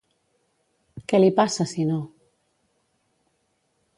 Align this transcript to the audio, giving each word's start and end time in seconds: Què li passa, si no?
Què 1.11 1.19
li 1.19 1.29
passa, 1.41 1.67
si 1.73 1.85
no? 1.91 1.99